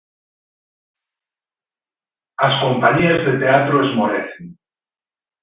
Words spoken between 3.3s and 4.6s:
teatro esmorecen.